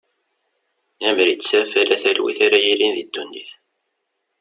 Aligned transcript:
Amer 1.07 1.27
ittaf 1.33 1.71
ala 1.81 1.95
talwit 2.01 2.39
ara 2.45 2.59
yilin 2.65 2.93
deg 2.97 3.07
ddunit. 3.07 3.49